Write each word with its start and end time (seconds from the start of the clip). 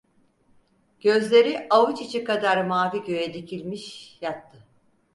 Gözleri, 1.01 1.67
avuç 1.69 2.01
içi 2.01 2.23
kadar 2.23 2.65
mavi 2.65 3.03
göğe 3.03 3.33
dikilmiş, 3.33 4.17
yattı. 4.21 4.67